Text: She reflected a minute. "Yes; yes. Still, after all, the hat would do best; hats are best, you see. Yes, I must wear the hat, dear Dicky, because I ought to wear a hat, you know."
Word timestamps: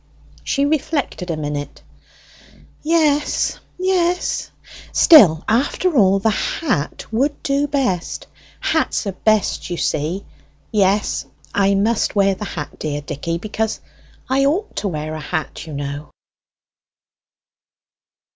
She 0.43 0.65
reflected 0.65 1.29
a 1.29 1.37
minute. 1.37 1.83
"Yes; 2.81 3.59
yes. 3.77 4.49
Still, 4.91 5.43
after 5.47 5.95
all, 5.95 6.17
the 6.17 6.31
hat 6.31 7.05
would 7.13 7.43
do 7.43 7.67
best; 7.67 8.25
hats 8.59 9.05
are 9.05 9.11
best, 9.11 9.69
you 9.69 9.77
see. 9.77 10.25
Yes, 10.71 11.27
I 11.53 11.75
must 11.75 12.15
wear 12.15 12.33
the 12.33 12.45
hat, 12.45 12.79
dear 12.79 13.01
Dicky, 13.01 13.37
because 13.37 13.79
I 14.27 14.43
ought 14.45 14.75
to 14.77 14.87
wear 14.87 15.13
a 15.13 15.19
hat, 15.21 15.67
you 15.67 15.73
know." 15.73 16.09